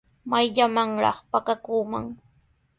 [0.29, 2.05] ¿Mayllamanraq pakakuuman?